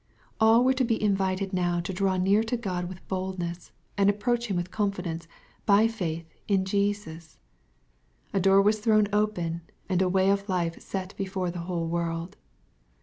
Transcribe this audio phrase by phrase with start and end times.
[0.39, 4.47] All were to be invited now to draw near to God with boldness, and approach
[4.47, 5.27] Him with confidence,
[5.67, 7.37] by faith in Jesus.
[8.33, 12.35] A door was thrown open, and a way of life set before the whole world.